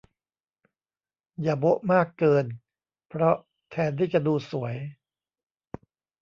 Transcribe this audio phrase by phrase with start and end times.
[1.41, 2.45] อย่าโบ๊ะมากเกิน
[3.09, 3.35] เพราะ
[3.69, 4.75] แทนที่จะดูสวย